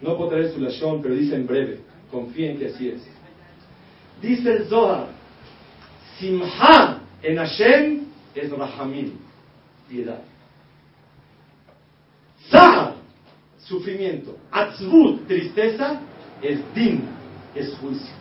[0.00, 1.80] No puedo traer su lashon, pero dice en breve.
[2.10, 3.02] Confíen que así es.
[4.22, 5.08] Dice el Zohar,
[6.18, 7.99] Simha en Hashem
[8.34, 9.12] es Rahamim,
[9.88, 10.22] piedad.
[12.50, 12.94] Zahar,
[13.58, 14.36] sufrimiento.
[14.50, 16.00] Atzvut, tristeza,
[16.42, 17.02] es din,
[17.54, 18.14] es juicio.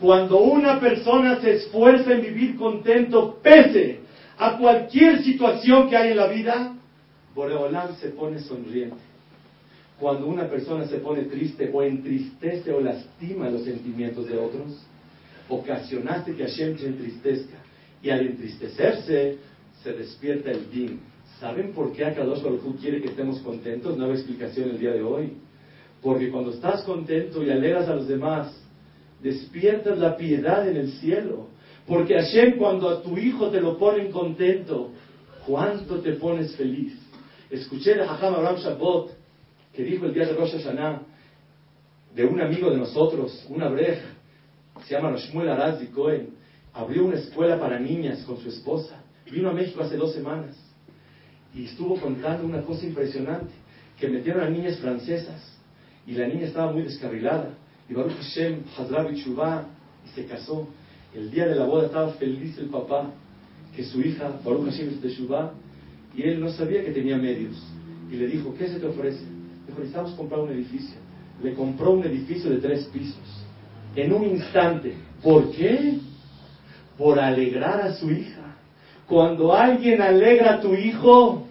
[0.00, 4.00] Cuando una persona se esfuerza en vivir contento, pese
[4.38, 6.74] a cualquier situación que hay en la vida,
[7.34, 8.96] Boreolam se pone sonriente.
[9.98, 14.82] Cuando una persona se pone triste o entristece o lastima los sentimientos de otros,
[15.48, 17.56] ocasionaste que Hashem se entristezca.
[18.02, 19.38] Y al entristecerse,
[19.82, 21.00] se despierta el din.
[21.40, 23.96] ¿Saben por qué Akadosh Baruj quiere que estemos contentos?
[23.96, 25.34] Nueva explicación el día de hoy.
[26.02, 28.56] Porque cuando estás contento y alegras a los demás,
[29.22, 31.48] despiertas la piedad en el cielo.
[31.86, 34.90] Porque Hashem cuando a tu hijo te lo ponen contento,
[35.46, 36.98] ¿cuánto te pones feliz?
[37.50, 39.10] Escuché de Hajam Abraham Shabbat
[39.74, 41.02] que dijo el día de Rosh Hashanah
[42.14, 44.06] de un amigo de nosotros, una breja,
[44.86, 46.30] se llama Roshmuel Arazi Cohen,
[46.76, 49.02] abrió una escuela para niñas con su esposa.
[49.30, 50.56] Vino a México hace dos semanas
[51.54, 53.52] y estuvo contando una cosa impresionante,
[53.98, 55.40] que metieron a niñas francesas
[56.06, 57.54] y la niña estaba muy descarrilada.
[57.88, 59.64] Y Baruch Hashem, Hazrabi Chubá,
[60.04, 60.68] y se casó.
[61.14, 63.10] El día de la boda estaba feliz el papá,
[63.74, 65.54] que su hija, Baruch Hashem, es de Shubá,
[66.14, 67.56] y él no sabía que tenía medios.
[68.10, 69.24] Y le dijo, ¿qué se te ofrece?
[69.66, 70.96] Dijo, necesitamos comprar un edificio.
[71.42, 73.44] Le compró un edificio de tres pisos.
[73.94, 74.94] En un instante.
[75.22, 75.98] ¿Por qué?
[76.98, 78.56] Por alegrar a su hija.
[79.06, 81.46] Cuando alguien alegra a tu hijo,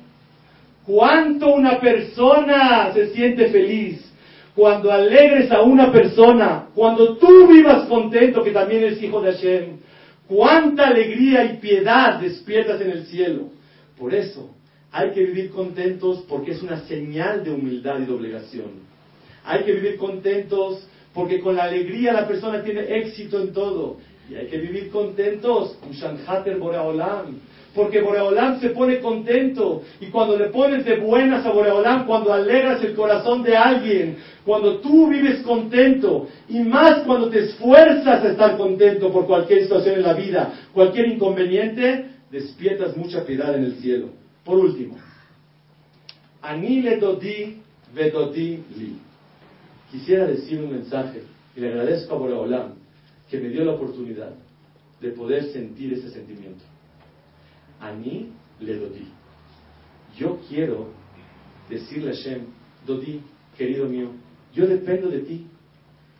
[0.86, 4.02] ¿cuánto una persona se siente feliz?
[4.56, 9.78] Cuando alegres a una persona, cuando tú vivas contento, que también eres hijo de Hashem,
[10.28, 13.50] cuánta alegría y piedad despiertas en el cielo.
[13.98, 14.50] Por eso,
[14.92, 18.86] hay que vivir contentos porque es una señal de humildad y doblegación.
[19.44, 23.98] Hay que vivir contentos porque con la alegría la persona tiene éxito en todo.
[24.30, 25.78] Y hay que vivir contentos,
[26.60, 27.40] Boreolam,
[27.76, 29.84] porque Boreolam se pone contento.
[30.00, 34.80] Y cuando le pones de buenas a Boreolam, cuando alegras el corazón de alguien, cuando
[34.80, 40.04] tú vives contento, y más cuando te esfuerzas a estar contento por cualquier situación en
[40.04, 44.10] la vida, cualquier inconveniente, despiertas mucha piedad en el cielo.
[44.44, 44.96] Por último,
[46.42, 47.58] Ani le dodi
[47.94, 48.98] vedodi li.
[49.92, 51.24] Quisiera decir un mensaje
[51.56, 52.85] y le agradezco a Boreolam
[53.30, 54.34] que me dio la oportunidad
[55.02, 56.64] de poder sentir ese sentimiento.
[57.80, 59.08] Ani le dodi.
[60.18, 60.88] yo quiero
[61.70, 62.46] decirle a Hashem,
[62.86, 63.22] Dodi,
[63.58, 64.12] querido mío,
[64.54, 65.48] yo dependo de ti.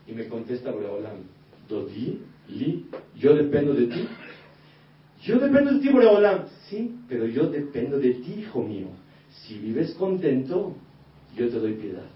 [0.06, 1.22] Y me contesta Boreolam,
[1.68, 2.86] Dodi, Li,
[3.16, 4.08] yo dependo de ti.
[5.22, 6.44] Yo dependo de ti, Boreolam.
[6.68, 8.88] Sí, pero yo dependo de ti, hijo mío.
[9.30, 10.74] Si vives contento,
[11.36, 12.06] yo te doy piedad.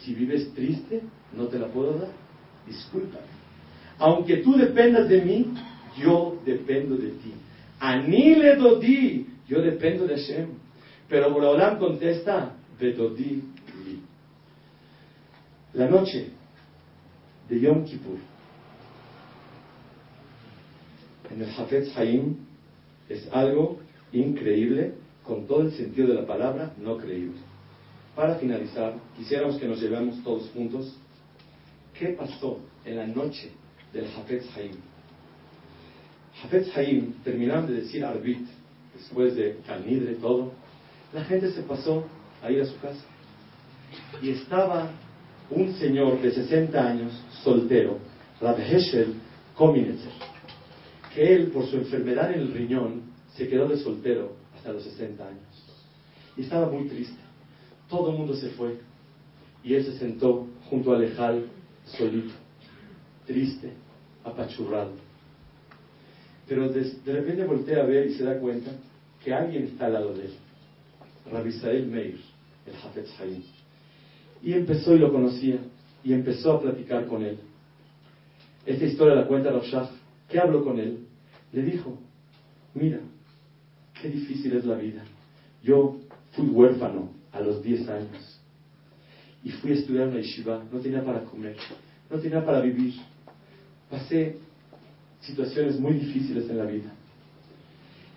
[0.00, 1.02] Si vives triste,
[1.34, 2.10] no te la puedo dar.
[2.66, 3.18] Disculpa.
[3.98, 5.54] Aunque tú dependas de mí,
[5.96, 7.32] yo dependo de ti.
[7.78, 10.48] Anile Dodi, yo dependo de Hashem.
[11.08, 13.42] Pero Boreolam contesta, Bedodi
[13.84, 14.00] li.
[15.74, 16.30] La noche
[17.48, 18.18] de Yom Kippur
[21.30, 22.36] en el Hafetz Haim
[23.08, 23.80] es algo
[24.12, 27.38] increíble con todo el sentido de la palabra, no creíble.
[28.14, 30.96] Para finalizar, quisiéramos que nos llevemos todos juntos
[31.98, 33.50] qué pasó en la noche
[33.94, 34.76] del Hafetz Haim.
[36.42, 38.46] Hafetz Haim, terminaron de decir Arbit,
[38.94, 40.52] después de Calnidre, todo,
[41.12, 42.04] la gente se pasó
[42.42, 43.04] a ir a su casa.
[44.20, 44.90] Y estaba
[45.50, 47.98] un señor de 60 años, soltero,
[48.40, 49.14] Rab Heschel
[49.54, 50.12] Kominetzer,
[51.14, 53.02] que él, por su enfermedad en el riñón,
[53.36, 55.64] se quedó de soltero hasta los 60 años.
[56.36, 57.20] Y estaba muy triste.
[57.88, 58.78] Todo el mundo se fue.
[59.62, 61.46] Y él se sentó junto al Ejal,
[61.84, 62.34] solito,
[63.26, 63.72] triste,
[64.24, 64.92] apachurrado.
[66.48, 68.70] Pero de, repente voltea a ver y se da cuenta
[69.22, 70.34] que alguien está al lado de él.
[71.30, 72.20] Rabisael Meir,
[72.66, 73.42] el Hafetz Haim.
[74.42, 75.58] Y empezó y lo conocía,
[76.02, 77.38] y empezó a platicar con él.
[78.66, 79.88] Esta historia la cuenta Rav Shach.
[80.28, 81.06] ¿Qué habló con él?
[81.52, 81.98] Le dijo,
[82.74, 83.00] mira,
[84.00, 85.02] qué difícil es la vida.
[85.62, 85.96] Yo
[86.32, 88.40] fui huérfano a los 10 años
[89.42, 91.56] y fui a estudiar en la yeshiva, no tenía para comer,
[92.10, 92.94] no tenía para vivir.
[93.94, 94.34] Pasé
[95.20, 96.90] situaciones muy difíciles en la vida.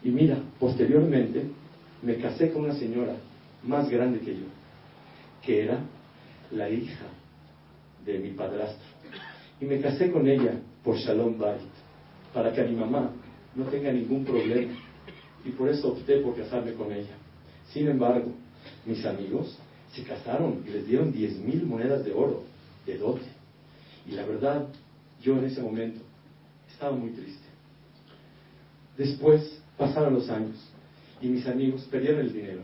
[0.03, 1.43] Y mira, posteriormente
[2.01, 3.15] me casé con una señora
[3.61, 4.45] más grande que yo,
[5.45, 5.80] que era
[6.49, 7.05] la hija
[8.03, 8.88] de mi padrastro.
[9.61, 11.61] Y me casé con ella por Shalom Bait,
[12.34, 13.11] para que mi mamá
[13.53, 14.73] no tenga ningún problema.
[15.45, 17.15] Y por eso opté por casarme con ella.
[17.71, 18.32] Sin embargo,
[18.84, 19.55] mis amigos
[19.93, 22.45] se casaron y les dieron diez mil monedas de oro,
[22.84, 23.28] de dote.
[24.07, 24.67] Y la verdad,
[25.22, 26.01] yo en ese momento
[26.72, 27.45] estaba muy triste.
[28.97, 30.55] Después pasaron los años
[31.22, 32.61] y mis amigos perdieron el dinero.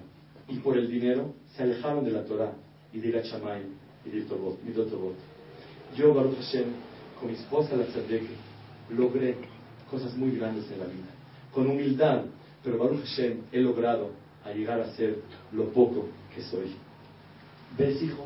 [0.48, 2.54] Y por el dinero se alejaron de la Torah
[2.92, 3.62] y de la Chamay
[4.06, 4.26] y de
[4.66, 5.16] Midotobot.
[5.96, 6.66] Yo, Baruch Hashem,
[7.20, 8.34] con mi esposa la Tzadeke,
[8.90, 9.36] logré
[9.90, 11.10] cosas muy grandes en la vida.
[11.54, 12.24] Con humildad,
[12.64, 14.12] pero Baruch Hashem he logrado
[14.52, 15.20] llegar a ser
[15.52, 16.76] lo poco que soy.
[17.78, 18.26] ¿Ves, hijo?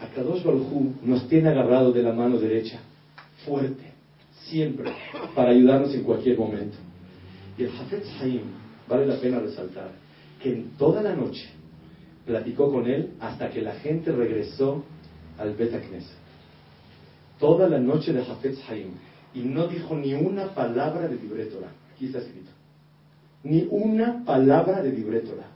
[0.00, 0.70] Akadosh Baruj
[1.02, 2.80] nos tiene agarrado de la mano derecha,
[3.44, 3.84] fuerte,
[4.44, 4.92] siempre,
[5.34, 6.76] para ayudarnos en cualquier momento.
[7.56, 8.42] Y el Hafetz Haim,
[8.88, 9.90] vale la pena resaltar,
[10.42, 11.48] que en toda la noche
[12.26, 14.84] platicó con él hasta que la gente regresó
[15.38, 16.16] al Bet Knesset.
[17.38, 18.90] Toda la noche de Hafetz Haim.
[19.34, 21.72] Y no dijo ni una palabra de Dibre Torah.
[21.94, 22.50] Aquí está escrito.
[23.44, 25.50] Ni una palabra de Dibre Torah.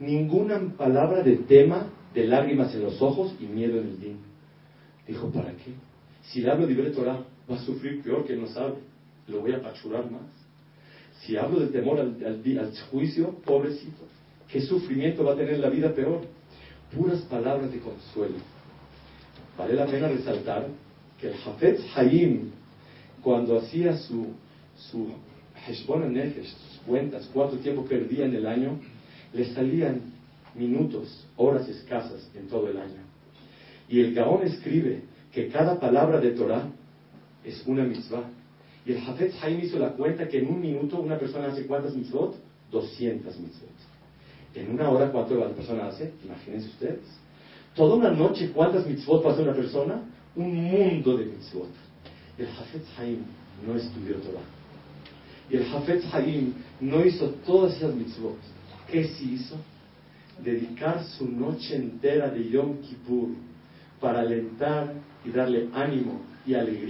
[0.00, 4.16] Ninguna palabra de tema de lágrimas en los ojos y miedo en el din.
[5.06, 5.72] Dijo, ¿para qué?
[6.28, 8.74] Si le hablo de Dibre Torah, va a sufrir peor que no sabe.
[9.28, 10.22] Lo voy a pachurar más.
[11.20, 14.04] Si hablo del temor al, al, al juicio, pobrecito,
[14.48, 16.22] qué sufrimiento va a tener la vida peor.
[16.94, 18.36] Puras palabras de consuelo.
[19.58, 20.68] Vale la pena resaltar
[21.20, 22.50] que el Hafetz Hayim,
[23.22, 24.28] cuando hacía su,
[24.76, 25.08] su
[25.66, 28.78] Heshbon Nefesh, sus cuentas, cuánto tiempo perdía en el año,
[29.32, 30.12] le salían
[30.54, 33.02] minutos, horas escasas en todo el año.
[33.88, 35.02] Y el Gaón escribe
[35.36, 36.66] que cada palabra de Torah
[37.44, 38.24] es una mitzvah.
[38.86, 41.94] Y el Hafetz Haim hizo la cuenta que en un minuto una persona hace cuántas
[41.94, 42.36] mitzvot?
[42.72, 43.68] 200 mitzvot.
[44.54, 46.14] En una hora, ¿cuánto la persona hace?
[46.24, 47.04] Imagínense ustedes.
[47.74, 50.00] Toda una noche, ¿cuántas mitzvot hace una persona?
[50.36, 51.68] Un mundo de mitzvot.
[52.38, 53.18] El Hafetz Haim
[53.66, 54.40] no estudió Torah.
[55.50, 58.38] Y el Hafetz Haim no hizo todas esas mitzvot.
[58.90, 59.56] ¿Qué sí hizo?
[60.42, 63.28] Dedicar su noche entera de Yom Kippur
[64.00, 64.94] para alentar
[65.26, 66.86] y darle ánimo y alegría